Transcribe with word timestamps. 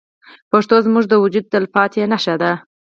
پښتو 0.51 0.75
زموږ 0.85 1.03
د 1.09 1.13
وجود 1.23 1.45
تلپاتې 1.53 2.01
نښه 2.11 2.35
ده. 2.41 2.51